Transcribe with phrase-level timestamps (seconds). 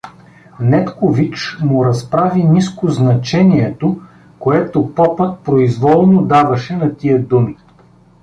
[0.59, 4.01] Недкович му разправи ниско значението,
[4.39, 7.57] което попът произволно даваше на тия думи.